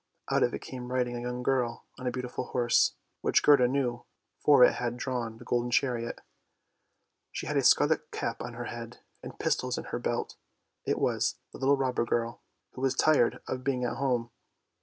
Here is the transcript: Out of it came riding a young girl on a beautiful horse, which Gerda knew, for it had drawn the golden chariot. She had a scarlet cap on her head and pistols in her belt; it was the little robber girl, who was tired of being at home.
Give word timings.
Out 0.31 0.41
of 0.41 0.51
it 0.51 0.63
came 0.63 0.91
riding 0.91 1.15
a 1.15 1.21
young 1.21 1.43
girl 1.43 1.85
on 1.99 2.07
a 2.07 2.11
beautiful 2.11 2.45
horse, 2.45 2.95
which 3.21 3.43
Gerda 3.43 3.67
knew, 3.67 4.03
for 4.39 4.63
it 4.63 4.73
had 4.73 4.97
drawn 4.97 5.37
the 5.37 5.45
golden 5.45 5.69
chariot. 5.69 6.21
She 7.31 7.45
had 7.45 7.55
a 7.55 7.61
scarlet 7.63 8.09
cap 8.09 8.41
on 8.41 8.55
her 8.55 8.65
head 8.65 9.01
and 9.21 9.37
pistols 9.37 9.77
in 9.77 9.83
her 9.83 9.99
belt; 9.99 10.37
it 10.85 10.97
was 10.97 11.35
the 11.51 11.59
little 11.59 11.77
robber 11.77 12.03
girl, 12.05 12.41
who 12.71 12.81
was 12.81 12.95
tired 12.95 13.43
of 13.47 13.63
being 13.63 13.83
at 13.85 13.97
home. 13.97 14.31